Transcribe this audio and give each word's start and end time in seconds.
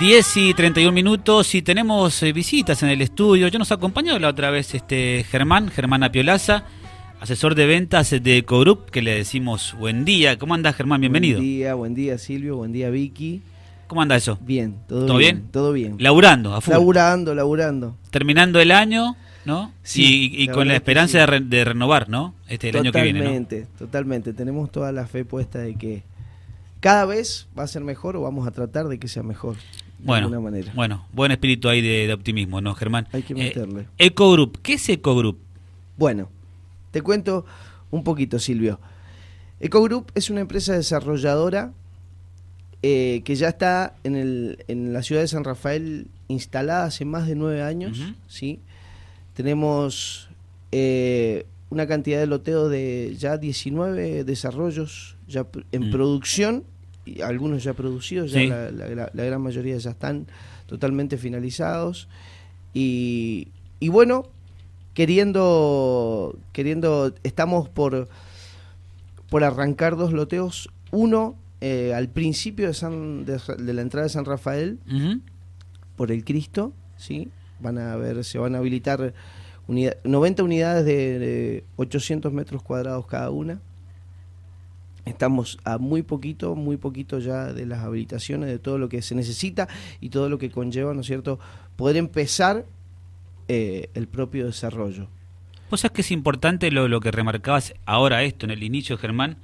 10 0.00 0.36
y 0.38 0.54
31 0.54 0.92
minutos 0.92 1.54
y 1.54 1.62
tenemos 1.62 2.22
eh, 2.22 2.32
visitas 2.32 2.82
en 2.82 2.88
el 2.88 3.02
estudio. 3.02 3.48
Ya 3.48 3.58
nos 3.58 3.70
acompañó 3.70 4.18
la 4.18 4.28
otra 4.28 4.50
vez 4.50 4.74
este 4.74 5.24
Germán, 5.30 5.68
Germán 5.68 6.02
Apiolaza, 6.02 6.64
asesor 7.20 7.54
de 7.54 7.66
ventas 7.66 8.10
de 8.10 8.38
Ecogroup, 8.38 8.90
que 8.90 9.02
le 9.02 9.14
decimos 9.14 9.76
buen 9.78 10.04
día. 10.04 10.38
¿Cómo 10.38 10.54
anda 10.54 10.72
Germán? 10.72 11.00
Bienvenido. 11.00 11.38
Buen 11.38 11.48
día, 11.48 11.74
buen 11.74 11.94
día 11.94 12.18
Silvio, 12.18 12.56
buen 12.56 12.72
día 12.72 12.88
Vicky. 12.90 13.42
¿Cómo 13.86 14.00
anda 14.02 14.16
eso? 14.16 14.38
Bien, 14.40 14.76
todo, 14.88 15.06
¿Todo 15.06 15.18
bien? 15.18 15.44
Todo 15.50 15.72
bien. 15.72 15.96
Laburando, 15.98 16.54
a 16.54 16.60
full. 16.60 16.72
Laburando, 16.72 17.34
laburando. 17.34 17.96
Terminando 18.10 18.58
el 18.60 18.70
año, 18.72 19.16
¿no? 19.44 19.72
Sí, 19.82 20.30
y 20.32 20.44
y 20.44 20.46
la 20.46 20.52
con 20.54 20.68
la 20.68 20.74
esperanza 20.76 21.12
sí. 21.12 21.18
de, 21.18 21.26
re- 21.26 21.40
de 21.40 21.64
renovar, 21.64 22.08
¿no? 22.08 22.34
Este 22.48 22.70
el 22.70 22.76
año 22.78 22.90
que 22.92 23.02
viene, 23.02 23.18
¿no? 23.18 23.24
Totalmente, 23.26 23.66
totalmente. 23.78 24.32
Tenemos 24.32 24.72
toda 24.72 24.92
la 24.92 25.06
fe 25.06 25.24
puesta 25.24 25.58
de 25.58 25.74
que 25.74 26.02
cada 26.80 27.04
vez 27.04 27.46
va 27.58 27.62
a 27.64 27.66
ser 27.66 27.82
mejor 27.84 28.16
o 28.16 28.22
vamos 28.22 28.46
a 28.46 28.50
tratar 28.50 28.88
de 28.88 28.98
que 28.98 29.06
sea 29.08 29.22
mejor. 29.22 29.56
De 29.56 30.06
Bueno, 30.06 30.26
alguna 30.28 30.40
manera. 30.40 30.72
bueno, 30.74 31.06
buen 31.12 31.30
espíritu 31.30 31.68
ahí 31.68 31.82
de, 31.82 32.06
de 32.06 32.12
optimismo, 32.14 32.60
¿no, 32.62 32.74
Germán? 32.74 33.06
Hay 33.12 33.22
que 33.22 33.34
Eh, 33.34 33.36
meterle. 33.36 33.86
Ecogroup, 33.98 34.58
¿qué 34.62 34.74
es 34.74 34.88
Ecogroup? 34.88 35.38
Bueno, 35.98 36.30
te 36.90 37.02
cuento 37.02 37.44
un 37.90 38.02
poquito, 38.02 38.38
Silvio. 38.38 38.80
Ecogroup 39.60 40.10
es 40.14 40.30
una 40.30 40.40
empresa 40.40 40.72
desarrolladora 40.72 41.72
eh, 42.82 43.20
que 43.26 43.34
ya 43.36 43.48
está 43.48 43.94
en, 44.04 44.16
el, 44.16 44.64
en 44.68 44.94
la 44.94 45.02
ciudad 45.02 45.20
de 45.20 45.28
San 45.28 45.44
Rafael 45.44 46.06
instalada 46.28 46.84
hace 46.84 47.04
más 47.04 47.26
de 47.26 47.34
nueve 47.34 47.62
años. 47.62 48.00
¿sí? 48.26 48.60
Tenemos 49.34 50.28
eh, 50.72 51.44
una 51.68 51.86
cantidad 51.86 52.18
de 52.20 52.26
loteo 52.26 52.68
de 52.70 53.14
ya 53.18 53.36
19 53.36 54.24
desarrollos 54.24 55.16
ya 55.28 55.46
en 55.72 55.88
Mm. 55.88 55.90
producción, 55.90 56.64
algunos 57.24 57.64
ya 57.64 57.74
producidos, 57.74 58.30
ya 58.32 58.40
Sí. 58.40 58.46
la, 58.48 58.70
la- 58.70 59.10
la- 59.12 59.24
gran 59.24 59.40
mayoría 59.42 59.76
ya 59.78 59.90
están 59.90 60.26
totalmente 60.66 61.16
finalizados. 61.18 62.08
Y, 62.74 63.48
y 63.80 63.88
bueno, 63.88 64.26
queriendo, 64.94 66.36
queriendo, 66.52 67.12
estamos 67.22 67.68
por, 67.68 68.08
por 69.28 69.44
arrancar 69.44 69.96
dos 69.96 70.12
loteos. 70.12 70.70
Uno 70.92 71.36
eh, 71.60 71.92
al 71.94 72.08
principio 72.08 72.66
de, 72.68 72.74
San, 72.74 73.24
de, 73.24 73.40
de 73.58 73.74
la 73.74 73.82
entrada 73.82 74.04
de 74.04 74.10
San 74.12 74.24
Rafael, 74.24 74.78
por 75.96 76.10
el 76.12 76.24
Cristo, 76.24 76.72
¿sí? 76.96 77.28
Van 77.60 77.76
a 77.78 77.96
ver, 77.96 78.24
se 78.24 78.38
van 78.38 78.54
a 78.54 78.58
habilitar 78.58 79.12
unida- 79.68 79.96
90 80.04 80.42
unidades 80.42 80.84
de, 80.86 81.18
de 81.18 81.64
800 81.76 82.32
metros 82.32 82.62
cuadrados 82.62 83.06
cada 83.06 83.30
una. 83.30 83.60
Estamos 85.04 85.58
a 85.64 85.78
muy 85.78 86.02
poquito, 86.02 86.54
muy 86.54 86.76
poquito 86.76 87.18
ya 87.18 87.52
de 87.52 87.66
las 87.66 87.80
habilitaciones, 87.80 88.48
de 88.48 88.58
todo 88.58 88.78
lo 88.78 88.88
que 88.88 89.02
se 89.02 89.14
necesita 89.14 89.68
y 90.00 90.10
todo 90.10 90.28
lo 90.28 90.38
que 90.38 90.50
conlleva, 90.50 90.94
¿no 90.94 91.00
es 91.00 91.06
cierto?, 91.06 91.38
poder 91.76 91.96
empezar 91.96 92.66
eh, 93.48 93.88
el 93.94 94.06
propio 94.06 94.46
desarrollo. 94.46 95.08
Vos 95.70 95.80
sabés 95.80 95.94
que 95.94 96.00
es 96.02 96.10
importante 96.10 96.70
lo, 96.70 96.88
lo 96.88 97.00
que 97.00 97.10
remarcabas 97.10 97.74
ahora 97.86 98.22
esto, 98.22 98.46
en 98.46 98.50
el 98.50 98.62
inicio, 98.62 98.98
Germán, 98.98 99.38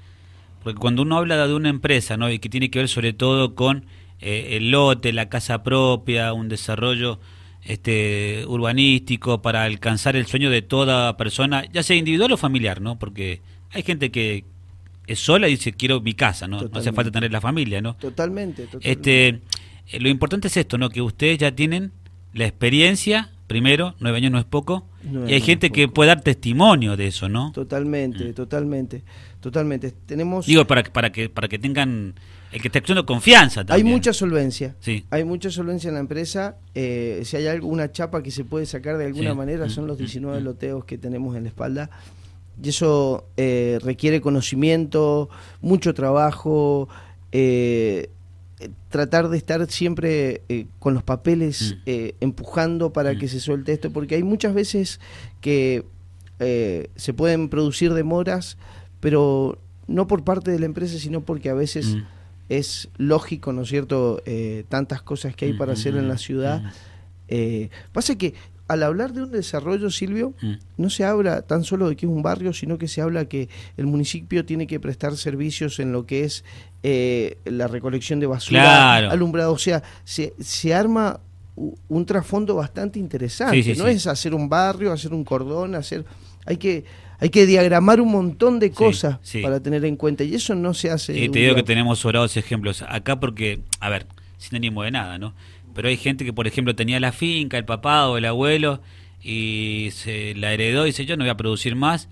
porque 0.63 0.81
cuando 0.81 1.03
uno 1.03 1.17
habla 1.17 1.47
de 1.47 1.55
una 1.55 1.69
empresa, 1.69 2.17
¿no? 2.17 2.31
Y 2.31 2.39
que 2.39 2.48
tiene 2.48 2.70
que 2.70 2.81
ver 2.81 2.89
sobre 2.89 3.13
todo 3.13 3.55
con 3.55 3.87
eh, 4.20 4.57
el 4.57 4.70
lote, 4.70 5.13
la 5.13 5.29
casa 5.29 5.63
propia, 5.63 6.33
un 6.33 6.48
desarrollo 6.48 7.20
este 7.63 8.45
urbanístico 8.47 9.43
para 9.43 9.65
alcanzar 9.65 10.17
el 10.17 10.27
sueño 10.27 10.51
de 10.51 10.63
toda 10.63 11.17
persona, 11.17 11.65
ya 11.73 11.83
sea 11.83 11.97
individual 11.97 12.33
o 12.33 12.37
familiar, 12.37 12.81
¿no? 12.81 12.98
Porque 12.98 13.41
hay 13.73 13.83
gente 13.83 14.11
que 14.11 14.45
es 15.07 15.19
sola 15.19 15.49
y 15.49 15.53
dice 15.53 15.73
quiero 15.73 16.01
mi 16.01 16.15
casa, 16.15 16.47
¿no? 16.49 16.61
No 16.62 16.71
hace 16.79 16.93
falta 16.93 17.11
tener 17.11 17.33
la 17.33 17.41
familia, 17.41 17.81
¿no? 17.81 17.95
Totalmente, 17.97 18.65
totalmente. 18.67 18.91
Este, 18.91 19.41
eh, 19.97 20.01
lo 20.01 20.09
importante 20.09 20.48
es 20.48 20.57
esto, 20.57 20.79
¿no? 20.79 20.89
Que 20.91 21.01
ustedes 21.03 21.39
ya 21.39 21.53
tienen 21.55 21.93
la 22.33 22.45
experiencia, 22.47 23.31
primero, 23.47 23.95
nueve 24.01 24.19
años 24.19 24.33
no 24.33 24.39
es 24.39 24.45
poco, 24.45 24.87
Nueve 25.05 25.31
y 25.31 25.35
hay 25.35 25.41
gente 25.41 25.71
que 25.71 25.87
puede 25.89 26.09
dar 26.09 26.21
testimonio 26.23 26.97
de 26.97 27.07
eso, 27.07 27.29
¿no? 27.29 27.53
Totalmente, 27.53 28.33
totalmente, 28.33 29.03
totalmente. 29.41 29.92
Tenemos... 30.07 30.47
Digo, 30.47 30.67
para, 30.67 30.83
que- 30.83 30.91
para 30.91 31.13
que 31.13 31.29
para 31.29 31.47
que 31.48 31.59
tengan, 31.59 32.14
el 32.53 32.61
que 32.61 32.69
esté 32.69 32.79
escuchando 32.79 33.07
confianza 33.07 33.61
Hay 33.61 33.67
también. 33.67 33.89
mucha 33.89 34.13
solvencia. 34.13 34.75
Sí. 34.80 35.05
Hay 35.11 35.25
mucha 35.25 35.51
solvencia 35.51 35.89
en 35.89 35.95
la 35.95 36.01
empresa. 36.01 36.57
eh, 36.75 37.23
si 37.25 37.36
hay 37.36 37.47
alguna 37.47 37.92
chapa 37.92 38.23
que 38.23 38.30
se 38.33 38.45
puede 38.45 38.67
sacar 38.67 38.98
de 38.98 39.07
alguna 39.07 39.30
Sí. 39.30 39.36
manera, 39.36 39.67
Mm, 39.67 39.70
son 39.70 39.86
los 39.86 39.97
mm, 39.97 40.01
19 40.01 40.41
mm. 40.41 40.45
loteos 40.45 40.85
que 40.85 40.98
tenemos 40.98 41.36
en 41.36 41.45
la 41.45 41.48
espalda. 41.51 41.91
Y 42.62 42.70
eso 42.70 43.27
eh, 43.36 43.78
requiere 43.83 44.20
conocimiento, 44.20 45.28
mucho 45.61 45.92
trabajo, 45.94 46.89
eh, 47.33 48.08
tratar 48.89 49.28
de 49.28 49.36
estar 49.36 49.70
siempre 49.70 50.42
eh, 50.48 50.67
con 50.78 50.94
los 50.94 51.02
papeles 51.02 51.74
Mm. 51.77 51.83
eh, 51.86 52.14
empujando 52.20 52.92
para 52.92 53.12
Mm. 53.12 53.18
que 53.18 53.28
se 53.28 53.40
suelte 53.40 53.72
esto, 53.72 53.92
porque 53.92 54.14
hay 54.14 54.22
muchas 54.22 54.55
veces 54.55 55.00
que 55.40 55.84
se 56.96 57.14
pueden 57.14 57.48
producir 57.48 57.94
demoras, 57.94 58.58
pero 59.00 59.58
no 59.86 60.06
por 60.06 60.23
parte 60.23 60.50
de 60.50 60.58
la 60.58 60.67
empresa, 60.67 60.98
sino 60.98 61.23
porque 61.23 61.48
a 61.48 61.55
veces 61.55 61.94
Mm. 61.96 62.02
es 62.50 62.88
lógico, 62.98 63.52
¿no 63.55 63.62
es 63.62 63.68
cierto?, 63.68 64.23
tantas 64.68 65.00
cosas 65.00 65.34
que 65.34 65.46
hay 65.46 65.52
para 65.55 65.73
hacer 65.73 65.96
en 65.96 66.08
la 66.08 66.18
ciudad. 66.18 66.62
Pasa 67.92 68.17
que 68.17 68.34
al 68.69 68.83
hablar 68.83 69.13
de 69.13 69.23
un 69.23 69.31
desarrollo, 69.31 69.91
Silvio, 69.91 70.35
mm. 70.41 70.53
no 70.79 70.91
se 70.91 71.05
habla 71.05 71.43
tan 71.43 71.65
solo 71.65 71.89
de 71.89 71.97
que 71.97 72.07
es 72.07 72.11
un 72.11 72.23
barrio, 72.23 72.53
sino 72.53 72.79
que 72.79 72.89
se 72.89 73.01
habla 73.01 73.27
que 73.27 73.49
el 73.77 73.87
municipio 73.87 74.45
tiene 74.45 74.67
que 74.67 74.81
prestar 74.81 75.17
servicios 75.17 75.79
en 75.79 75.93
lo 75.93 76.07
que 76.07 76.25
es 76.25 76.45
eh, 76.83 77.39
la 77.45 77.69
recolección 77.69 78.21
de 78.21 78.27
basura, 78.27 78.63
Claro. 78.63 79.11
alumbrado, 79.11 79.53
o 79.53 79.59
sea, 79.59 79.83
se, 80.05 80.35
se 80.41 80.75
arma 80.75 81.21
un 81.55 82.05
trasfondo 82.05 82.57
bastante 82.57 82.99
interesante. 82.99 83.63
Sí, 83.63 83.75
sí, 83.75 83.79
no 83.79 83.87
sí. 83.87 83.93
es 83.93 84.07
hacer 84.07 84.35
un 84.35 84.49
barrio, 84.49 84.93
hacer 84.93 85.15
un 85.15 85.25
cordón, 85.25 85.75
hacer, 85.75 86.05
hay 86.45 86.57
que 86.57 86.85
hay 87.19 87.31
que 87.31 87.47
diagramar 87.47 88.01
un 88.01 88.11
montón 88.11 88.59
de 88.59 88.71
cosas 88.71 89.19
para 89.43 89.61
tener 89.61 89.85
en 89.85 89.97
cuenta 89.97 90.23
y 90.23 90.35
eso 90.35 90.55
no 90.55 90.75
se 90.75 90.91
hace. 90.91 91.13
Y 91.17 91.29
te 91.31 91.39
digo 91.39 91.55
día 91.55 91.55
que 91.55 91.63
tenemos 91.63 92.01
sobrados 92.01 92.37
ejemplos 92.37 92.85
acá 92.87 93.19
porque, 93.19 93.61
a 93.81 93.89
ver, 93.89 94.07
sin 94.37 94.57
ánimo 94.57 94.83
de 94.83 94.91
nada, 94.91 95.19
¿no? 95.19 95.33
Pero 95.77 95.89
hay 95.89 95.97
gente 95.97 96.25
que, 96.25 96.33
por 96.33 96.47
ejemplo, 96.48 96.75
tenía 96.75 96.98
la 96.98 97.13
finca, 97.13 97.57
el 97.59 97.64
papá 97.64 98.09
o 98.09 98.17
el 98.17 98.25
abuelo, 98.25 98.81
y 99.23 99.89
se 99.92 100.35
la 100.35 100.53
heredó 100.53 100.85
y 100.85 100.91
dice, 100.91 101.07
yo 101.07 101.17
no 101.17 101.23
voy 101.25 101.31
a 101.31 101.37
producir 101.37 101.77
más. 101.77 102.09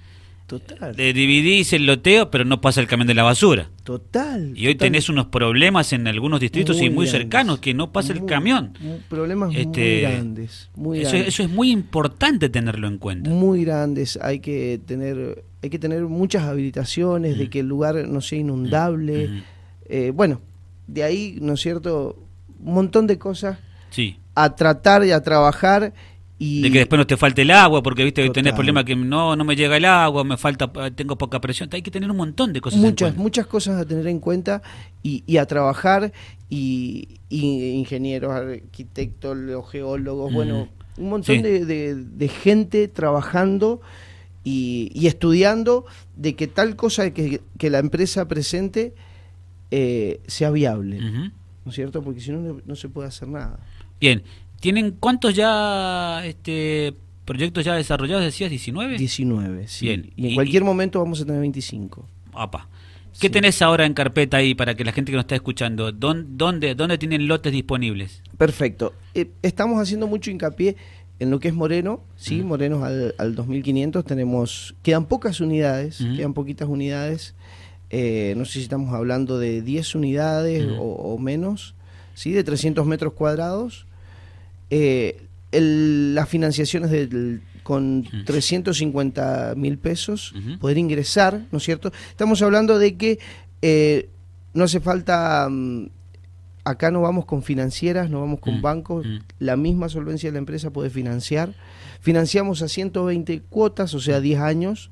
Total. 0.47 0.95
Le 0.95 1.15
dividís 1.15 1.73
el 1.73 1.87
loteo, 1.87 2.31
pero 2.31 2.45
no 2.45 2.61
pasa 2.61 2.83
el 2.83 2.87
camión 2.87 3.07
de 3.07 3.15
la 3.15 3.23
basura. 3.23 3.71
Total. 3.83 4.53
Y 4.55 4.67
hoy 4.67 4.75
total. 4.75 4.87
tenés 4.89 5.09
unos 5.09 5.27
problemas 5.29 5.95
en 5.95 6.07
algunos 6.07 6.39
distritos 6.39 6.77
y 6.83 6.91
muy 6.91 7.07
grandes, 7.07 7.11
cercanos 7.13 7.59
que 7.61 7.73
no 7.73 7.91
pasa 7.93 8.13
el 8.13 8.21
muy- 8.21 8.29
camión. 8.29 8.75
muy- 8.79 8.99
problemas 9.09 9.49
muy 9.53 9.63
Este, 9.63 10.01
grandes. 10.03 10.69
Muy 10.77 10.99
Eso, 11.01 11.11
grandes. 11.13 11.29
eso 11.29 11.43
es 11.45 11.49
muy 11.49 11.71
importante 11.71 12.51
tenerlo 12.51 12.89
en 12.89 12.99
cuenta. 12.99 13.31
muy 13.31 13.65
grandes. 13.65 14.19
Hay 14.21 14.41
que 14.41 14.79
tener, 14.87 15.45
hay 15.63 15.71
que 15.71 15.79
tener 15.79 16.03
muchas 16.03 16.43
habilitaciones 16.43 17.39
de 17.39 17.47
Mm. 17.47 17.49
que 17.49 17.61
el 17.61 17.67
lugar 17.69 18.07
no 18.07 18.21
sea 18.21 18.39
inundable. 18.39 19.25
Ujú. 19.25 19.35
Eh, 19.89 20.13
bueno, 20.15 20.43
de 20.87 21.05
ahí, 21.05 21.39
¿no 21.41 21.55
es 21.55 21.61
cierto? 21.63 22.19
Un 22.65 22.75
montón 22.75 23.07
de 23.07 23.19
cosas 23.19 23.59
Sí. 23.91 24.19
a 24.35 24.55
tratar 24.57 25.05
y 25.05 25.13
a 25.13 25.23
trabajar 25.23 25.93
y 26.37 26.63
De 26.63 26.73
que 26.73 26.79
después 26.79 26.99
no 26.99 27.07
te 27.07 27.17
falte 27.17 27.43
el 27.43 27.53
agua, 27.53 27.81
porque 27.83 28.03
viste 28.03 28.21
que 28.25 28.31
tenés 28.31 28.55
problemas 28.55 28.85
que 28.85 28.97
no, 28.97 29.37
no 29.37 29.45
me 29.45 29.55
llega 29.55 29.77
el 29.77 29.85
agua, 29.85 30.25
me 30.25 30.37
falta, 30.37 30.69
tengo 30.95 31.17
poca 31.17 31.41
presión. 31.41 31.69
Hay 31.73 31.81
que 31.83 31.93
tener 31.93 32.11
un 32.11 32.17
montón 32.17 32.53
de 32.53 32.61
cosas 32.61 32.81
en 32.81 32.85
muchas 32.87 33.09
cuenta. 33.11 33.23
muchas 33.23 33.47
cosas 33.47 33.81
a 33.81 33.85
tener 33.87 34.07
en 34.09 34.19
cuenta 34.19 34.61
y, 35.03 35.23
y 35.29 35.37
a 35.37 35.47
trabajar 35.47 36.13
y, 36.51 37.21
y 37.29 37.71
ingenieros, 37.79 38.33
arquitectos, 38.33 39.37
los 39.37 39.71
geólogos, 39.71 40.33
Mm. 40.33 40.35
bueno, 40.35 40.69
un 40.99 41.09
montón 41.09 41.37
Sí. 41.37 41.43
de, 41.43 41.65
de- 41.65 41.95
de 41.95 42.29
gente 42.29 42.89
trabajando 42.89 43.81
y, 44.43 44.91
y 44.93 45.07
estudiando 45.07 45.85
de 46.17 46.35
que 46.35 46.49
tal 46.49 46.75
cosa 46.75 47.11
que, 47.13 47.41
que 47.59 47.71
la 47.71 47.79
empresa 47.79 48.27
presente 48.27 48.93
eh, 49.71 50.21
sea 50.27 50.51
viable. 50.51 50.99
¿No 51.65 51.71
es 51.71 51.75
cierto? 51.75 52.03
Porque 52.03 52.21
si 52.21 52.31
no, 52.33 52.38
no, 52.41 52.61
no 52.65 52.77
se 52.77 52.88
puede 52.88 53.09
hacer 53.09 53.29
nada. 53.29 53.59
Bien, 54.00 54.23
¿tienen 54.61 54.93
cuántos 54.99 55.35
ya 55.35 56.25
este 56.25 56.94
proyectos 57.25 57.65
ya 57.65 57.75
desarrollados? 57.75 58.25
Decías 58.25 58.50
19. 58.50 58.99
19, 58.99 59.69
sí. 59.69 59.87
Bien. 59.87 60.12
Y 60.17 60.27
en 60.27 60.31
Y- 60.33 60.35
cualquier 60.35 60.62
y- 60.62 60.67
momento 60.67 60.99
vamos 61.00 61.21
a 61.21 61.25
tener 61.25 61.41
25. 61.41 62.06
Apa. 62.35 62.69
¿Qué 63.21 63.29
Sí. 63.29 63.31
tenés 63.31 63.62
ahora 63.62 63.87
en 63.87 63.94
carpeta 63.94 64.38
ahí 64.38 64.55
para 64.56 64.75
que 64.75 64.85
la 64.85 64.91
gente 64.93 65.12
que 65.12 65.17
nos 65.17 65.23
está 65.23 65.37
escuchando, 65.37 65.93
¿dónde, 65.93 66.75
dónde, 66.75 66.99
tienen 66.99 67.29
lotes 67.29 67.53
disponibles? 67.53 68.23
Perfecto. 68.37 68.93
Eh, 69.15 69.31
estamos 69.43 69.81
haciendo 69.81 70.09
mucho 70.09 70.33
hincapié 70.33 70.75
en 71.21 71.31
lo 71.31 71.38
que 71.38 71.47
es 71.47 71.55
Moreno, 71.55 72.03
sí, 72.17 72.41
Ujú. 72.41 72.49
Morenos 72.49 72.83
al, 72.83 73.15
al 73.19 73.37
2500 73.37 74.05
tenemos, 74.05 74.75
quedan 74.83 75.06
pocas 75.06 75.41
unidades, 75.41 75.99
quedan 76.17 76.35
poquitas 76.35 76.69
unidades, 76.69 77.37
eh, 77.96 78.35
no 78.37 78.44
sé 78.44 78.55
si 78.55 78.62
estamos 78.62 78.93
hablando 78.93 79.38
de 79.38 79.62
10 79.62 79.94
unidades 79.94 80.67
o, 80.79 80.82
o 80.82 81.19
menos, 81.19 81.76
sí, 82.14 82.32
de 82.32 82.43
300 82.43 82.85
metros 82.87 83.12
cuadrados. 83.12 83.87
Eh, 84.70 85.23
el- 85.52 86.14
las 86.17 86.29
financiaciones 86.29 86.91
del- 86.91 87.41
con 87.62 88.00
Ujú. 88.00 88.25
350 88.25 89.55
mil 89.56 89.79
pesos, 89.79 90.35
poder 90.61 90.76
ingresar, 90.79 91.41
¿no 91.52 91.58
es 91.58 91.64
cierto? 91.64 91.93
Estamos 92.11 92.43
hablando 92.43 92.79
de 92.79 92.96
que 92.96 93.19
eh, 93.62 94.08
no 94.52 94.64
hace 94.64 94.81
falta 94.81 95.49
mm, 95.50 95.87
acá 96.64 96.90
no 96.90 97.00
vamos 97.02 97.25
con 97.25 97.43
financieras, 97.43 98.11
no 98.11 98.20
vamos 98.20 98.40
con 98.40 98.58
Mm, 98.58 98.62
bancos, 98.62 99.06
mm. 99.06 99.19
la 99.38 99.56
misma 99.56 99.88
solvencia 99.88 100.29
de 100.29 100.32
la 100.32 100.38
empresa 100.40 100.70
puede 100.70 100.90
financiar. 100.90 101.55
Financiamos 102.00 102.61
a 102.62 102.69
120 102.69 103.40
cuotas, 103.49 103.94
o 103.94 104.00
sea, 104.00 104.20
10 104.20 104.40
años, 104.40 104.90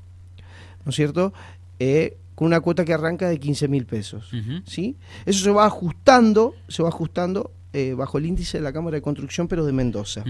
¿no 0.85 0.89
es 0.91 0.95
cierto? 0.95 1.33
Eh, 1.79 2.17
con 2.35 2.47
una 2.47 2.59
cuota 2.61 2.85
que 2.85 2.93
arranca 2.93 3.29
de 3.29 3.39
15 3.39 3.67
mil 3.67 3.85
pesos. 3.85 4.31
¿sí? 4.65 4.95
Eso 5.25 5.43
se 5.43 5.51
va 5.51 5.65
ajustando, 5.65 6.55
se 6.67 6.83
va 6.83 6.89
ajustando 6.89 7.51
eh, 7.73 7.93
bajo 7.93 8.17
el 8.17 8.25
índice 8.25 8.57
de 8.57 8.63
la 8.63 8.73
Cámara 8.73 8.95
de 8.95 9.01
Construcción, 9.01 9.47
pero 9.47 9.65
de 9.65 9.73
Mendoza, 9.73 10.23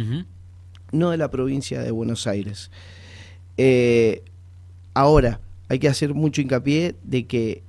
no 0.91 1.11
de 1.11 1.17
la 1.17 1.29
provincia 1.29 1.81
de 1.81 1.91
Buenos 1.91 2.27
Aires. 2.27 2.71
Eh, 3.57 4.23
ahora, 4.94 5.39
hay 5.69 5.79
que 5.79 5.88
hacer 5.88 6.13
mucho 6.13 6.41
hincapié 6.41 6.95
de 7.03 7.25
que 7.25 7.63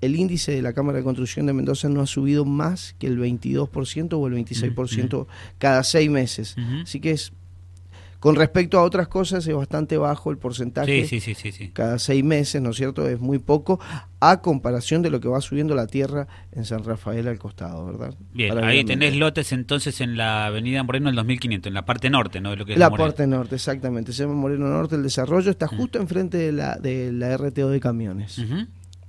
el 0.00 0.16
índice 0.16 0.52
de 0.52 0.62
la 0.62 0.72
Cámara 0.72 0.98
de 0.98 1.04
Construcción 1.04 1.46
de 1.46 1.52
Mendoza 1.52 1.88
no 1.88 2.00
ha 2.00 2.06
subido 2.06 2.44
más 2.44 2.94
que 2.98 3.06
el 3.06 3.18
22% 3.18 4.14
o 4.14 4.26
el 4.26 4.34
26% 4.34 5.26
cada 5.58 5.84
seis 5.84 6.10
meses. 6.10 6.56
Así 6.82 7.00
que 7.00 7.12
es, 7.12 7.32
con 8.22 8.36
respecto 8.36 8.78
a 8.78 8.84
otras 8.84 9.08
cosas, 9.08 9.44
es 9.48 9.52
bastante 9.52 9.96
bajo 9.96 10.30
el 10.30 10.38
porcentaje 10.38 11.08
Sí, 11.08 11.18
sí, 11.18 11.34
sí, 11.34 11.70
cada 11.70 11.98
seis 11.98 12.22
meses, 12.22 12.62
¿no 12.62 12.70
es 12.70 12.76
cierto? 12.76 13.08
Es 13.08 13.18
muy 13.18 13.40
poco 13.40 13.80
a 14.20 14.40
comparación 14.40 15.02
de 15.02 15.10
lo 15.10 15.18
que 15.18 15.26
va 15.26 15.40
subiendo 15.40 15.74
la 15.74 15.88
tierra 15.88 16.28
en 16.52 16.64
San 16.64 16.84
Rafael 16.84 17.26
al 17.26 17.40
costado, 17.40 17.84
¿verdad? 17.84 18.14
Bien, 18.32 18.54
Para 18.54 18.68
ahí 18.68 18.84
tenés 18.84 19.16
lotes 19.16 19.50
entonces 19.50 20.00
en 20.00 20.16
la 20.16 20.46
avenida 20.46 20.84
Moreno 20.84 21.10
el 21.10 21.16
2500, 21.16 21.66
en 21.70 21.74
la 21.74 21.84
parte 21.84 22.10
norte, 22.10 22.40
¿no? 22.40 22.50
De 22.50 22.56
lo 22.58 22.64
que 22.64 22.74
es 22.74 22.78
La 22.78 22.90
parte 22.90 23.26
norte, 23.26 23.56
exactamente. 23.56 24.12
Se 24.12 24.22
llama 24.22 24.34
Moreno 24.34 24.68
Norte. 24.68 24.94
El 24.94 25.02
desarrollo 25.02 25.50
está 25.50 25.66
justo 25.66 25.98
enfrente 25.98 26.38
de 26.38 26.52
la, 26.52 26.76
de 26.76 27.10
la 27.10 27.36
RTO 27.36 27.70
de 27.70 27.80
camiones, 27.80 28.40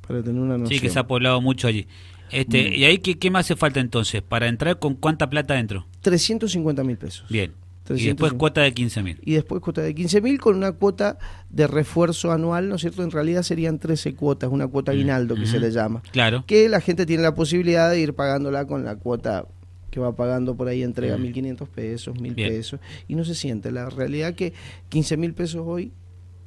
para 0.07 0.24
tener 0.24 0.42
una 0.42 0.57
noción. 0.57 0.69
Sí, 0.75 0.80
que 0.80 0.89
se 0.89 0.98
ha 0.98 1.06
poblado 1.06 1.39
mucho 1.39 1.68
allí. 1.68 1.86
Este, 2.31 2.71
Mm. 2.71 2.74
¿Y 2.74 2.86
ahí 2.86 2.98
qué, 2.98 3.19
qué 3.19 3.30
más 3.30 3.45
hace 3.45 3.56
falta 3.56 3.80
entonces? 3.80 4.24
¿Para 4.24 4.48
entrar 4.48 4.80
con 4.80 4.95
cuánta 4.95 5.30
plata 5.30 5.54
dentro? 5.54 5.86
350 6.01 6.83
mil 6.83 6.98
pesos. 6.98 7.27
Bien. 7.30 7.54
Y 7.83 7.88
350. 7.88 8.13
después 8.24 8.33
cuota 8.39 8.62
de 8.62 8.74
15 8.74 9.03
mil. 9.03 9.19
Y 9.24 9.33
después 9.33 9.62
cuota 9.62 9.81
de 9.81 9.94
15 9.94 10.21
mil 10.21 10.39
con 10.39 10.56
una 10.56 10.71
cuota 10.71 11.18
de 11.50 11.68
refuerzo 11.68 12.31
anual, 12.31 12.69
¿no 12.69 12.75
es 12.75 12.81
cierto? 12.81 13.03
En 13.03 13.12
realidad 13.12 13.44
serían 13.44 13.77
13 13.80 14.15
cuotas, 14.15 14.50
una 14.51 14.68
cuota 14.68 14.91
aguinaldo 14.94 15.35
que 15.35 15.45
se 15.45 15.59
le 15.59 15.69
llama. 15.71 16.01
Claro. 16.12 16.44
que 16.47 16.69
la 16.69 16.80
gente 16.81 17.06
tiene 17.06 17.24
la 17.24 17.35
posibilidad 17.35 17.89
de 17.91 18.00
ir 18.00 18.13
pagándola 18.13 18.65
con 18.65 18.83
la 18.85 18.95
cuota 18.95 19.45
que 19.91 20.00
va 20.00 20.15
pagando 20.15 20.56
por 20.56 20.68
ahí, 20.69 20.81
entrega 20.81 21.18
Mm. 21.18 21.21
1.500 21.24 21.68
pesos, 21.69 22.15
1.000 22.15 22.33
Bien. 22.33 22.50
pesos, 22.50 22.80
y 23.07 23.13
no 23.15 23.24
se 23.25 23.35
siente. 23.35 23.71
La 23.71 23.89
realidad 23.89 24.33
que 24.33 24.53
15 24.89 25.18
mil 25.18 25.33
pesos 25.35 25.62
hoy 25.65 25.91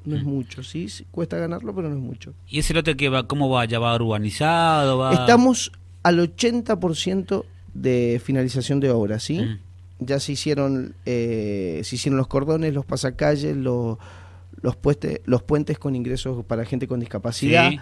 no 0.04 0.16
es 0.16 0.24
Mm. 0.24 0.28
mucho, 0.28 0.62
¿sí? 0.64 0.86
Cuesta 1.12 1.36
ganarlo, 1.36 1.72
pero 1.74 1.88
no 1.88 1.94
es 1.96 2.00
mucho. 2.02 2.34
¿Y 2.48 2.58
ese 2.60 2.74
lote 2.74 2.96
que 2.96 3.08
va, 3.08 3.28
cómo 3.28 3.48
va? 3.50 3.64
¿Ya 3.66 3.78
va 3.78 3.94
urbanizado? 3.94 4.98
Va... 4.98 5.12
Estamos 5.12 5.70
al 6.02 6.18
80% 6.18 7.44
de 7.74 8.20
finalización 8.24 8.80
de 8.80 8.90
obras, 8.90 9.22
¿sí? 9.22 9.38
Mm. 9.40 9.58
Ya 9.98 10.20
se 10.20 10.32
hicieron, 10.32 10.94
eh, 11.06 11.81
se 11.84 11.96
hicieron 11.96 12.16
los 12.19 12.26
cordones, 12.28 12.75
los 12.75 12.84
pasacalles, 12.84 13.56
los, 13.56 13.96
los, 14.60 14.76
puente- 14.76 15.22
los 15.25 15.43
puentes 15.43 15.78
con 15.78 15.96
ingresos 15.96 16.44
para 16.44 16.64
gente 16.64 16.87
con 16.87 17.00
discapacidad, 17.00 17.70
Sí. 17.70 17.78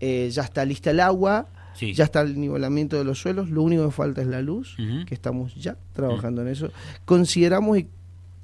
eh, 0.00 0.28
ya 0.32 0.42
está 0.42 0.64
lista 0.64 0.90
el 0.90 1.00
agua, 1.00 1.48
Sí. 1.74 1.92
Ya 1.94 2.02
está 2.04 2.22
el 2.22 2.40
nivelamiento 2.40 2.96
de 2.98 3.04
los 3.04 3.20
suelos, 3.20 3.50
lo 3.50 3.62
único 3.62 3.84
que 3.86 3.92
falta 3.92 4.20
es 4.20 4.26
la 4.26 4.42
luz, 4.42 4.76
que 5.06 5.14
estamos 5.14 5.54
ya 5.54 5.76
trabajando 5.92 6.42
en 6.42 6.48
eso. 6.48 6.72
Consideramos 7.04 7.78
y 7.78 7.86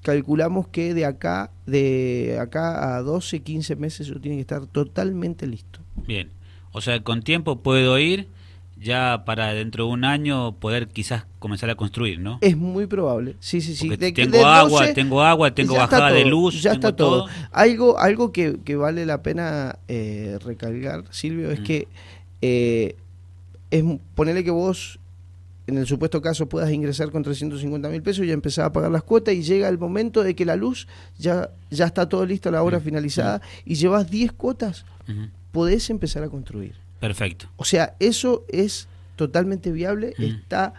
calculamos 0.02 0.68
que 0.68 0.94
de 0.94 1.04
acá 1.04 1.50
de 1.66 2.38
acá 2.40 2.96
a 2.96 3.02
12, 3.02 3.40
15 3.40 3.74
meses 3.74 4.08
eso 4.08 4.20
tiene 4.20 4.36
que 4.36 4.42
estar 4.42 4.66
totalmente 4.66 5.48
listo. 5.48 5.80
Bien. 6.06 6.30
O 6.70 6.80
sea, 6.80 7.02
con 7.02 7.22
tiempo 7.22 7.60
puedo 7.60 7.98
ir 7.98 8.28
ya 8.84 9.24
para 9.24 9.52
dentro 9.54 9.86
de 9.86 9.90
un 9.92 10.04
año 10.04 10.52
poder 10.60 10.88
quizás 10.88 11.24
comenzar 11.38 11.70
a 11.70 11.74
construir, 11.74 12.20
¿no? 12.20 12.38
Es 12.42 12.56
muy 12.56 12.86
probable. 12.86 13.34
Sí, 13.40 13.60
sí, 13.60 13.74
sí. 13.74 13.88
De 13.88 14.12
que- 14.12 14.22
tengo 14.26 14.38
de 14.38 14.44
agua, 14.44 14.80
12, 14.82 14.92
tengo 14.94 15.22
agua, 15.22 15.54
tengo 15.54 15.74
bajada 15.74 16.10
de 16.12 16.24
luz, 16.26 16.62
Ya 16.62 16.72
tengo 16.72 16.88
está 16.88 16.96
todo. 16.96 17.24
todo. 17.24 17.30
Algo, 17.50 17.98
algo 17.98 18.30
que, 18.30 18.58
que 18.64 18.76
vale 18.76 19.06
la 19.06 19.22
pena 19.22 19.78
eh, 19.88 20.38
recalcar, 20.44 21.04
Silvio, 21.10 21.50
es 21.50 21.60
Mm. 21.60 21.64
que 21.64 21.88
eh, 22.42 22.96
es 23.70 23.82
ponerle 24.14 24.44
que 24.44 24.50
vos, 24.50 24.98
en 25.66 25.78
el 25.78 25.86
supuesto 25.86 26.20
caso, 26.20 26.46
puedas 26.46 26.70
ingresar 26.70 27.10
con 27.10 27.22
350 27.22 27.88
mil 27.88 28.02
pesos 28.02 28.24
y 28.24 28.28
ya 28.28 28.34
empezar 28.34 28.66
a 28.66 28.72
pagar 28.72 28.90
las 28.90 29.02
cuotas 29.02 29.34
y 29.34 29.42
llega 29.42 29.66
el 29.68 29.78
momento 29.78 30.22
de 30.22 30.34
que 30.36 30.44
la 30.44 30.56
luz 30.56 30.86
ya, 31.18 31.48
ya 31.70 31.86
está 31.86 32.06
todo 32.08 32.26
listo, 32.26 32.50
la 32.50 32.62
obra 32.62 32.78
Mm. 32.80 32.82
finalizada, 32.82 33.40
y 33.64 33.76
llevas 33.76 34.10
10 34.10 34.32
cuotas, 34.32 34.84
Ujú. 35.08 35.28
podés 35.52 35.88
empezar 35.88 36.22
a 36.22 36.28
construir. 36.28 36.74
Perfecto. 37.06 37.46
O 37.56 37.64
sea, 37.64 37.94
eso 38.00 38.44
es 38.48 38.88
totalmente 39.16 39.70
viable, 39.72 40.14
Mm. 40.18 40.22
está 40.24 40.72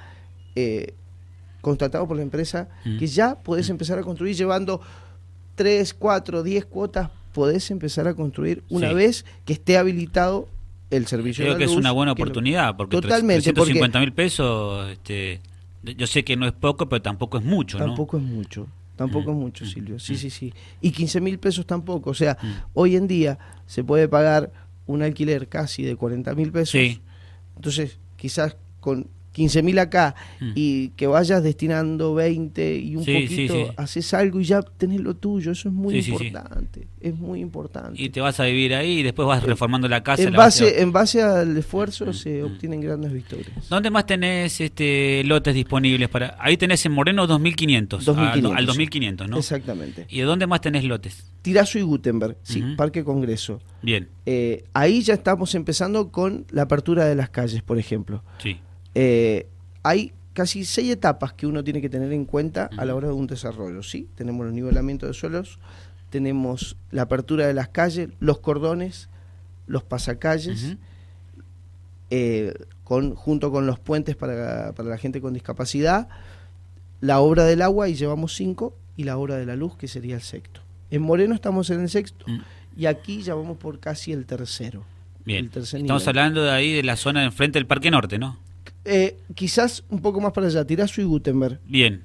eh, 0.56 0.94
constatado 1.62 2.07
por 2.07 2.16
la 2.18 2.24
empresa 2.24 2.69
Mm. 2.86 2.98
que 2.98 3.07
ya 3.07 3.36
podés 3.36 3.69
empezar 3.69 4.00
a 4.00 4.04
construir 4.04 4.36
llevando 4.36 4.81
3, 5.56 5.94
4, 5.94 6.44
10 6.44 6.66
cuotas, 6.66 7.10
podés 7.33 7.69
empezar 7.72 8.07
a 8.07 8.13
construir 8.13 8.63
una 8.69 8.89
Sí. 8.89 8.95
vez 8.95 9.25
que 9.45 9.54
esté 9.54 9.77
habilitado 9.77 10.48
el 10.92 11.07
servicio 11.07 11.44
Creo 11.44 11.54
de 11.56 11.60
que 11.60 11.66
la 11.66 11.72
es 11.72 11.75
luz, 11.75 11.80
una 11.81 11.92
buena 11.92 12.13
que 12.16 12.19
lo- 12.22 12.24
oportunidad, 12.25 12.75
porque 12.78 12.95
Totalmente, 13.01 13.42
porque- 13.54 13.54
350 13.54 14.00
mil 14.00 14.13
pesos, 14.13 14.89
este, 14.92 15.42
yo 15.83 16.07
sé 16.07 16.24
que 16.24 16.36
no 16.38 16.45
es 16.48 16.54
poco, 16.54 16.88
pero 16.88 17.01
tampoco 17.01 17.38
es 17.38 17.44
mucho, 17.44 17.78
¿no? 17.80 17.86
Tampoco 17.88 18.18
es 18.18 18.24
mucho, 18.24 18.68
tampoco 18.95 19.31
Mm, 19.33 19.36
es 19.36 19.42
mucho, 19.42 19.66
mm, 19.66 19.68
Silvio. 19.68 20.00
Sí, 20.00 20.13
mm. 20.13 20.18
sí, 20.18 20.30
sí. 20.30 20.54
Y 20.81 20.92
15 20.92 21.19
mil 21.19 21.38
pesos 21.39 21.66
tampoco. 21.66 22.12
O 22.12 22.13
sea, 22.13 22.38
Mm. 22.42 22.48
hoy 22.75 22.95
en 22.95 23.07
día 23.07 23.38
se 23.66 23.83
puede 23.83 24.07
pagar 24.07 24.51
un 24.87 25.01
alquiler 25.01 25.47
casi 25.47 25.83
de 25.83 25.95
40 25.95 26.35
mil 26.35 26.51
pesos. 26.51 26.71
Sí. 26.71 27.01
Entonces, 27.55 27.99
quizás 28.15 28.57
con 28.79 29.07
15 29.35 29.61
mil 29.63 29.77
acá 29.79 30.15
Mm. 30.39 30.51
y 30.55 30.89
que 30.95 31.07
vayas 31.07 31.43
destinando 31.43 32.13
20 32.15 32.77
y 32.77 32.95
un 32.95 33.03
Sí, 33.03 33.13
poquito, 33.21 33.53
sí. 33.53 33.65
haces 33.75 34.13
algo 34.13 34.39
y 34.39 34.45
ya 34.45 34.61
tenés 34.61 35.01
lo 35.01 35.13
tuyo. 35.15 35.51
Eso 35.51 35.67
es 35.67 35.75
muy 35.75 35.97
importante. 35.97 36.87
Es 37.01 37.15
muy 37.15 37.41
importante. 37.41 38.01
Y 38.01 38.09
te 38.09 38.21
vas 38.21 38.39
a 38.39 38.45
vivir 38.45 38.73
ahí 38.73 38.99
y 38.99 39.03
después 39.03 39.27
vas 39.27 39.43
reformando 39.43 39.87
la 39.89 40.01
casa. 40.03 40.23
en, 40.23 40.31
la 40.31 40.37
vas 40.37 40.61
a- 40.61 40.63
base, 40.63 40.81
en 40.81 40.91
base 40.93 41.21
al 41.21 41.57
esfuerzo 41.57 42.05
Mm, 42.07 42.13
se 42.13 42.41
mm. 42.41 42.45
obtienen 42.45 42.79
grandes 42.81 43.11
victorias. 43.11 43.67
¿Dónde 43.69 43.89
más 43.89 44.05
tenés 44.05 44.59
este 44.61 45.23
lotes 45.25 45.53
disponibles 45.53 46.07
para? 46.09 46.37
Ahí 46.39 46.55
tenés 46.57 46.85
en 46.85 46.93
Moreno 46.93 47.27
2500, 47.27 48.05
2500, 48.05 48.51
al, 48.51 48.57
al 48.57 48.63
sí. 48.63 48.67
2500, 48.67 49.29
¿no? 49.29 49.37
Exactamente. 49.37 50.05
¿Y 50.09 50.19
de 50.19 50.23
dónde 50.23 50.47
más 50.47 50.61
tenés 50.61 50.83
lotes? 50.85 51.31
Tirazo 51.41 51.77
y 51.77 51.81
Gutenberg, 51.81 52.37
sí. 52.41 52.63
Parque 52.77 53.03
Congreso. 53.03 53.59
Bien, 53.83 54.07
Eh, 54.25 54.63
ahí 54.73 55.01
ya 55.03 55.13
estamos 55.13 55.53
empezando 55.53 56.09
con 56.11 56.45
la 56.49 56.63
apertura 56.63 57.05
de 57.05 57.13
las 57.15 57.29
calles, 57.29 57.61
por 57.61 57.77
ejemplo. 57.77 58.23
sí. 58.39 58.57
Eh, 58.95 59.47
hay 59.83 60.13
casi 60.33 60.65
seis 60.65 60.89
etapas 60.92 61.31
que 61.33 61.45
uno 61.47 61.64
tiene 61.64 61.80
que 61.81 61.90
tener 61.90 62.11
en 62.11 62.25
cuenta 62.25 62.69
a 62.78 62.83
la 62.85 62.95
hora 62.95 63.07
de 63.07 63.14
un 63.14 63.28
desarrollo. 63.28 63.83
¿sí? 63.83 64.07
Tenemos 64.16 64.47
el 64.47 64.54
nivelamiento 64.56 65.06
de 65.06 65.14
suelos, 65.14 65.59
tenemos 66.09 66.75
la 66.92 67.04
apertura 67.04 67.45
de 67.47 67.54
las 67.54 67.69
calles, 67.69 68.09
los 68.19 68.40
cordones, 68.40 69.09
los 69.68 69.83
pasacalles, 69.83 70.75
eh, 72.09 72.54
con, 72.83 73.16
junto 73.16 73.52
con 73.52 73.66
los 73.66 73.80
puentes 73.80 74.16
para, 74.16 74.73
para 74.73 74.90
la 74.90 74.97
gente 74.97 75.21
con 75.21 75.33
discapacidad, 75.33 76.07
la 77.02 77.19
obra 77.19 77.44
del 77.45 77.61
agua, 77.61 77.90
y 77.90 77.95
llevamos 77.95 78.33
cinco, 78.35 78.75
y 78.95 79.04
la 79.04 79.18
obra 79.18 79.35
de 79.35 79.45
la 79.45 79.56
luz, 79.56 79.75
que 79.78 79.87
sería 79.87 80.16
el 80.16 80.21
sexto. 80.21 80.61
En 80.92 81.02
Moreno 81.02 81.33
estamos 81.35 81.69
en 81.69 81.81
el 81.81 81.90
sexto, 81.90 82.25
Mm. 82.28 82.40
y 82.78 82.85
aquí 82.85 83.21
ya 83.21 83.35
vamos 83.35 83.57
por 83.57 83.80
casi 83.80 84.11
el 84.11 84.25
tercero. 84.25 84.83
Bien. 85.25 85.45
el 85.45 85.49
tercer 85.52 85.81
Estamos 85.81 86.04
nivel. 86.04 86.09
hablando 86.19 86.44
de 86.44 86.52
ahí 86.52 86.73
de 86.73 86.83
la 86.83 86.95
zona 86.95 87.21
de 87.21 87.25
enfrente 87.28 87.57
del 87.57 87.66
Parque 87.66 87.90
Norte, 87.90 88.19
¿no? 88.19 88.37
Eh, 88.85 89.18
quizás 89.33 89.83
un 89.89 89.99
poco 89.99 90.21
más 90.21 90.31
para 90.31 90.47
allá, 90.47 90.63
Tirazo 90.65 91.01
y 91.01 91.04
Gutenberg. 91.06 91.59
Bien. 91.68 92.01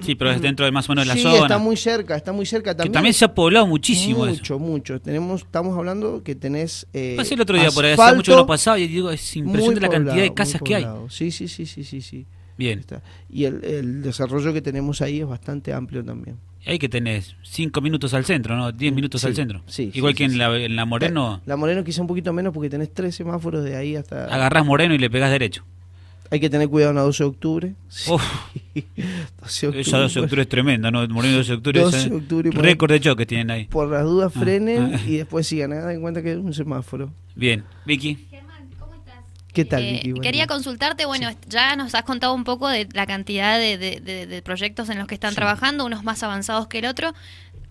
Sí, 0.00 0.16
pero 0.16 0.32
es 0.32 0.40
dentro 0.40 0.64
de 0.64 0.72
más 0.72 0.88
o 0.88 0.92
menos 0.92 1.04
de 1.04 1.08
la 1.08 1.14
sí, 1.14 1.22
zona. 1.22 1.36
está 1.42 1.58
muy 1.58 1.76
cerca, 1.76 2.16
está 2.16 2.32
muy 2.32 2.44
cerca 2.44 2.72
que 2.72 2.76
también. 2.78 2.92
también 2.92 3.14
se 3.14 3.24
ha 3.24 3.32
poblado 3.34 3.68
muchísimo 3.68 4.26
eso. 4.26 4.34
Mucho, 4.36 4.58
mucho. 4.58 5.00
Tenemos, 5.00 5.42
estamos 5.42 5.78
hablando 5.78 6.24
que 6.24 6.34
tenés. 6.34 6.86
Eh, 6.92 7.14
Pasé 7.16 7.34
el 7.34 7.40
otro 7.42 7.56
día 7.56 7.70
por 7.70 7.84
ahí, 7.84 7.92
hace 7.96 8.16
mucho 8.16 8.32
que 8.32 8.36
no 8.36 8.46
pasaba 8.46 8.78
y 8.80 8.88
digo, 8.88 9.10
es 9.12 9.36
impresionante 9.36 9.80
la 9.80 9.88
cantidad 9.88 10.12
poblado, 10.14 10.28
de 10.30 10.34
casas 10.34 10.60
que 10.62 10.74
hay. 10.74 10.82
poblado. 10.82 11.10
Sí, 11.10 11.30
sí, 11.30 11.46
sí, 11.46 11.66
sí, 11.66 11.84
sí, 11.84 12.00
sí. 12.00 12.26
Bien. 12.58 12.80
Está. 12.80 13.00
Y 13.30 13.44
el, 13.44 13.62
el 13.64 14.02
desarrollo 14.02 14.52
que 14.52 14.60
tenemos 14.60 15.00
ahí 15.02 15.20
es 15.20 15.26
bastante 15.26 15.72
amplio 15.72 16.04
también. 16.04 16.36
Ahí 16.66 16.78
que 16.78 16.88
tenés 16.88 17.36
5 17.42 17.80
minutos 17.80 18.12
al 18.14 18.24
centro, 18.24 18.56
¿no? 18.56 18.70
10 18.72 18.92
minutos 18.94 19.20
Sí, 19.20 19.26
al 19.28 19.34
centro. 19.36 19.62
sí, 19.66 19.90
Igual 19.94 20.12
sí, 20.14 20.18
que 20.18 20.24
en, 20.24 20.38
la, 20.38 20.56
en 20.56 20.74
la 20.76 20.84
Moreno, 20.84 21.40
La 21.46 21.56
Moreno 21.56 21.82
quizá 21.84 22.00
un 22.02 22.06
poquito 22.08 22.32
menos 22.32 22.52
porque 22.52 22.70
tenés 22.70 22.92
tres 22.92 23.14
semáforos 23.16 23.64
de 23.64 23.76
ahí 23.76 23.94
hasta... 23.96 24.26
agarrás 24.26 24.64
Moreno 24.66 24.94
y 24.94 24.98
le 24.98 25.10
pegás 25.10 25.30
derecho. 25.30 25.64
Hay 26.32 26.40
que 26.40 26.48
tener 26.50 26.68
cuidado 26.68 26.90
en 26.90 26.96
la 26.96 27.02
12 27.02 27.22
de 27.24 27.28
octubre. 27.28 27.74
Sí. 27.88 28.10
Uf, 28.10 28.22
12 29.42 29.70
de 29.70 29.80
esa 29.82 29.98
12 29.98 30.14
de 30.18 30.24
octubre 30.24 30.42
es 30.42 30.48
tremenda, 30.48 30.90
¿no? 30.90 31.06
Moreno 31.08 31.36
12 31.36 31.48
de 31.52 31.56
octubre 31.58 31.80
12 31.80 31.96
es 31.98 32.10
de 32.10 32.16
octubre 32.16 32.50
récord 32.52 32.90
de 32.90 33.00
choques 33.00 33.26
tienen 33.26 33.50
ahí. 33.50 33.64
Por 33.66 33.90
las 33.90 34.04
dudas 34.04 34.32
Ah, 34.34 34.40
frenen 34.40 34.94
ah. 34.94 35.00
y 35.06 35.16
después 35.18 35.46
sigan. 35.46 35.72
Hagan 35.74 35.90
en 35.90 36.00
cuenta 36.00 36.22
que 36.22 36.32
es 36.32 36.38
un 36.38 36.54
semáforo. 36.54 37.12
Bien, 37.36 37.64
Vicky. 37.84 38.26
Germán, 38.30 38.68
¿cómo 38.78 38.94
estás? 38.94 39.16
¿Qué 39.52 39.64
tal, 39.66 39.82
Eh, 39.82 39.92
Vicky? 39.92 40.10
Buen 40.12 40.22
quería 40.22 40.46
consultarte, 40.46 41.04
bueno, 41.04 41.28
ya 41.48 41.76
nos 41.76 41.94
has 41.94 42.02
contado 42.04 42.32
un 42.34 42.44
poco 42.44 42.68
de 42.68 42.88
la 42.94 43.06
cantidad 43.06 43.58
de, 43.58 43.76
de- 43.76 44.00
de- 44.00 44.26
de 44.26 44.42
proyectos 44.42 44.88
en 44.88 44.98
los 44.98 45.06
que 45.06 45.14
están 45.14 45.30
Sí. 45.32 45.36
trabajando, 45.36 45.84
unos 45.84 46.02
más 46.02 46.22
avanzados 46.22 46.66
que 46.66 46.78
el 46.78 46.86
otro. 46.86 47.12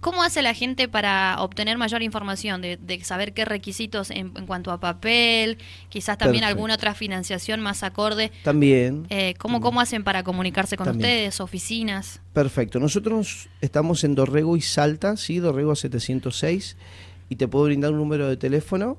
¿Cómo 0.02 0.24
hace 0.24 0.42
la 0.42 0.54
gente 0.54 0.88
para 0.88 1.36
obtener 1.40 1.78
mayor 1.78 2.02
información? 2.02 2.62
De, 2.62 2.78
de 2.78 3.04
saber 3.04 3.34
qué 3.34 3.46
requisitos 3.46 4.10
en, 4.10 4.32
en 4.36 4.46
cuanto 4.48 4.72
a 4.72 4.80
papel, 4.80 5.58
quizás 5.90 6.18
también 6.18 6.42
Perfecto. 6.42 6.58
alguna 6.58 6.76
otra 6.76 6.94
financiación 6.96 7.62
más 7.62 7.84
acorde. 7.84 8.32
También. 8.44 9.06
Eh, 9.10 9.36
¿cómo, 9.38 9.62
¿Cómo 9.62 9.80
hacen 9.80 10.04
para 10.04 10.24
comunicarse 10.24 10.76
con 10.76 10.88
También. 10.88 11.08
ustedes, 11.08 11.40
oficinas? 11.40 12.20
Perfecto. 12.34 12.80
Nosotros 12.80 13.48
estamos 13.62 14.04
en 14.04 14.16
Dorrego 14.16 14.58
y 14.58 14.62
Salta, 14.62 15.16
¿sí? 15.18 15.38
Dorrego 15.38 15.76
706. 15.76 16.78
Y 17.30 17.36
te 17.38 17.48
puedo 17.48 17.66
brindar 17.66 17.92
un 17.92 17.98
número 18.00 18.28
de 18.28 18.38
teléfono 18.38 18.98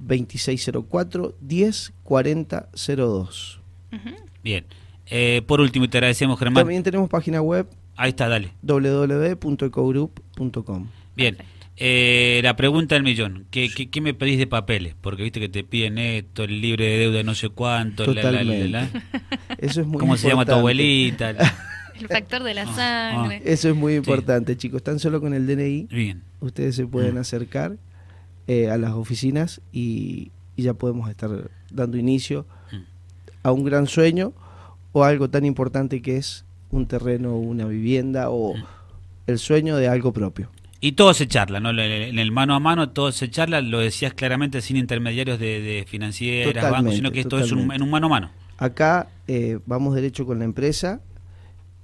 2604 0.00 1.36
104002. 1.40 3.60
Ujú. 3.92 4.10
Bien. 4.42 4.66
Eh, 5.06 5.42
por 5.46 5.60
último, 5.60 5.84
y 5.84 5.88
te 5.88 5.98
agradecemos, 5.98 6.38
Germán. 6.38 6.62
También 6.62 6.82
tenemos 6.82 7.08
página 7.08 7.40
web 7.42 7.66
Ahí 8.00 8.10
está, 8.10 8.28
dale. 8.28 8.52
www.ecogroup.com. 8.62 10.86
Bien. 11.16 11.36
Eh, 11.76 12.40
la 12.42 12.56
pregunta 12.56 12.94
del 12.94 13.04
millón. 13.04 13.46
¿Qué, 13.50 13.70
qué, 13.74 13.88
qué 13.90 14.00
me 14.00 14.14
pedís 14.14 14.38
de 14.38 14.46
papeles? 14.46 14.94
Porque 15.00 15.22
viste 15.22 15.40
que 15.40 15.48
te 15.48 15.64
piden 15.64 15.98
esto, 15.98 16.44
el 16.44 16.60
libre 16.60 16.86
de 16.86 16.98
deuda, 16.98 17.22
no 17.22 17.34
sé 17.34 17.48
cuánto. 17.48 18.06
la, 18.06 18.14
la, 18.14 18.22
la, 18.22 18.30
Totalmente. 18.40 18.68
la. 18.68 18.88
Eso 19.58 19.80
es 19.82 19.86
muy 19.86 19.98
¿Cómo 19.98 20.16
se 20.16 20.28
llama 20.28 20.44
tu 20.44 20.52
abuelita? 20.52 21.30
El 22.00 22.08
factor 22.08 22.42
de 22.42 22.54
la 22.54 22.62
Ah, 22.62 22.74
sangre. 22.74 23.42
Eso 23.44 23.68
es 23.68 23.76
muy 23.76 23.94
importante, 23.96 24.56
chicos. 24.56 24.82
Tan 24.82 24.98
solo 24.98 25.20
con 25.20 25.34
el 25.34 25.46
DNI 25.46 25.86
Bien. 25.90 26.22
ustedes 26.40 26.74
se 26.74 26.86
pueden 26.86 27.16
Mm. 27.16 27.18
acercar 27.18 27.76
eh, 28.46 28.70
a 28.70 28.78
las 28.78 28.92
oficinas 28.92 29.60
y, 29.70 30.30
y 30.56 30.62
ya 30.62 30.72
podemos 30.72 31.10
estar 31.10 31.50
dando 31.70 31.98
inicio 31.98 32.46
Mm. 32.72 32.76
a 33.42 33.52
un 33.52 33.64
gran 33.64 33.86
sueño 33.86 34.32
o 34.92 35.04
algo 35.04 35.28
tan 35.28 35.44
importante 35.44 36.00
que 36.00 36.16
es 36.16 36.46
un 36.70 36.86
terreno, 36.86 37.36
una 37.36 37.66
vivienda 37.66 38.30
o 38.30 38.54
el 39.26 39.38
sueño 39.38 39.76
de 39.76 39.88
algo 39.88 40.12
propio. 40.12 40.50
Y 40.80 40.92
todo 40.92 41.12
se 41.12 41.26
charla, 41.28 41.60
¿no? 41.60 41.70
En 41.70 42.18
el 42.18 42.32
mano 42.32 42.54
a 42.54 42.60
mano 42.60 42.88
todo 42.90 43.12
se 43.12 43.28
charla, 43.28 43.60
lo 43.60 43.80
decías 43.80 44.14
claramente, 44.14 44.62
sin 44.62 44.76
intermediarios 44.78 45.38
de, 45.38 45.60
de 45.60 45.84
financieras, 45.86 46.70
bancos, 46.70 46.94
sino 46.94 47.12
que 47.12 47.20
esto 47.20 47.38
es 47.38 47.52
un, 47.52 47.70
en 47.72 47.82
un 47.82 47.90
mano 47.90 48.06
a 48.06 48.10
mano. 48.10 48.30
Acá 48.56 49.08
eh, 49.28 49.58
vamos 49.66 49.94
derecho 49.94 50.24
con 50.24 50.38
la 50.38 50.44
empresa 50.46 51.00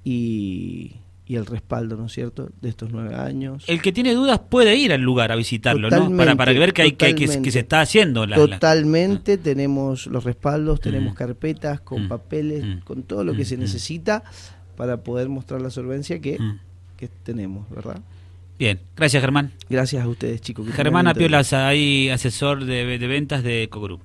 y, 0.05 0.93
y 1.27 1.37
el 1.37 1.45
respaldo, 1.47 1.97
¿no 1.97 2.07
es 2.07 2.13
cierto?, 2.13 2.49
de 2.61 2.69
estos 2.69 2.91
nueve 2.91 3.15
años. 3.15 3.65
El 3.67 3.83
que 3.83 3.93
tiene 3.93 4.15
dudas 4.15 4.39
puede 4.49 4.77
ir 4.77 4.93
al 4.93 5.01
lugar 5.03 5.33
a 5.33 5.37
visitarlo, 5.37 5.91
¿no? 5.91 6.17
Para, 6.17 6.37
para 6.37 6.53
ver 6.53 6.73
que, 6.73 6.83
hay, 6.83 6.93
que, 6.93 7.27
se 7.51 7.59
está 7.59 7.81
haciendo. 7.81 8.27
La, 8.27 8.37
la- 8.39 8.47
Totalmente, 8.55 9.37
tenemos 9.37 10.07
los 10.07 10.25
respaldos, 10.25 10.81
tenemos 10.81 11.13
Mm. 11.13 11.17
carpetas 11.17 11.81
con 11.81 12.05
Mm. 12.05 12.09
papeles, 12.09 12.65
Mm. 12.65 12.79
con 12.85 13.03
todo 13.03 13.25
lo 13.25 13.35
que 13.35 13.45
se 13.45 13.57
necesita 13.57 14.23
para 14.77 14.99
poder 14.99 15.29
mostrar 15.29 15.61
la 15.63 15.71
solvencia 15.71 16.21
que, 16.21 16.39
Mm. 16.39 16.59
que 16.97 17.09
tenemos, 17.25 17.69
¿verdad? 17.71 17.99
Bien, 18.59 18.81
gracias 18.97 19.21
Germán. 19.21 19.53
Gracias 19.69 20.03
a 20.03 20.09
ustedes, 20.09 20.41
chicos. 20.41 20.67
Germán. 20.69 21.07
Apiolas, 21.07 21.53
ahí 21.53 22.09
asesor 22.09 22.65
de, 22.65 22.99
de 22.99 23.07
ventas 23.07 23.43
de 23.43 23.65
Ecogroup. 23.65 24.01